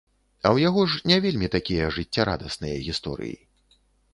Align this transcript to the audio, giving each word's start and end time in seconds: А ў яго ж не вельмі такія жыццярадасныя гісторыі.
А 0.43 0.45
ў 0.55 0.67
яго 0.69 0.85
ж 0.93 1.11
не 1.11 1.17
вельмі 1.27 1.49
такія 1.57 1.91
жыццярадасныя 1.99 2.81
гісторыі. 2.89 3.37